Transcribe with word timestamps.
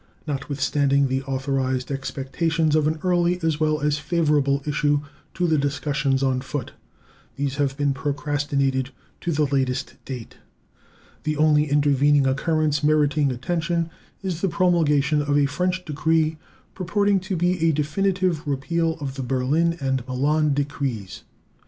Notwithstanding 0.25 1.09
the 1.09 1.21
authorized 1.25 1.91
expectations 1.91 2.75
of 2.75 2.87
an 2.87 2.97
early 3.03 3.39
as 3.43 3.59
well 3.59 3.81
as 3.81 3.99
favorable 3.99 4.63
issue 4.65 5.01
to 5.35 5.45
the 5.45 5.59
discussions 5.59 6.23
on 6.23 6.41
foot, 6.41 6.71
these 7.35 7.57
have 7.57 7.77
been 7.77 7.93
procrastinated 7.93 8.89
to 9.19 9.31
the 9.31 9.45
latest 9.45 10.03
date. 10.03 10.37
The 11.21 11.37
only 11.37 11.69
intervening 11.69 12.25
occurrence 12.25 12.83
meriting 12.83 13.31
attention 13.31 13.91
is 14.23 14.41
the 14.41 14.49
promulgation 14.49 15.21
of 15.21 15.37
a 15.37 15.45
French 15.45 15.85
decree 15.85 16.39
purporting 16.73 17.19
to 17.19 17.35
be 17.35 17.63
a 17.63 17.71
definitive 17.71 18.47
repeal 18.47 18.97
of 18.99 19.13
the 19.13 19.21
Berlin 19.23 19.77
and 19.79 20.03
Milan 20.07 20.55
decrees. 20.55 21.21